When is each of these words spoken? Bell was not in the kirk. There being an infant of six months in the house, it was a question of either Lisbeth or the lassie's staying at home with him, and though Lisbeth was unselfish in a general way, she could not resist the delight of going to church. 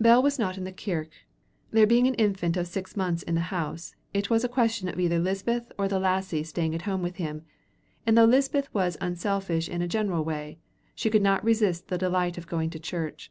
Bell 0.00 0.20
was 0.20 0.36
not 0.36 0.58
in 0.58 0.64
the 0.64 0.72
kirk. 0.72 1.10
There 1.70 1.86
being 1.86 2.08
an 2.08 2.14
infant 2.14 2.56
of 2.56 2.66
six 2.66 2.96
months 2.96 3.22
in 3.22 3.36
the 3.36 3.54
house, 3.54 3.94
it 4.12 4.28
was 4.28 4.42
a 4.42 4.48
question 4.48 4.88
of 4.88 4.98
either 4.98 5.20
Lisbeth 5.20 5.70
or 5.78 5.86
the 5.86 6.00
lassie's 6.00 6.48
staying 6.48 6.74
at 6.74 6.82
home 6.82 7.02
with 7.02 7.18
him, 7.18 7.44
and 8.04 8.18
though 8.18 8.24
Lisbeth 8.24 8.68
was 8.74 8.98
unselfish 9.00 9.68
in 9.68 9.80
a 9.80 9.86
general 9.86 10.24
way, 10.24 10.58
she 10.96 11.08
could 11.08 11.22
not 11.22 11.44
resist 11.44 11.86
the 11.86 11.98
delight 11.98 12.36
of 12.36 12.48
going 12.48 12.70
to 12.70 12.80
church. 12.80 13.30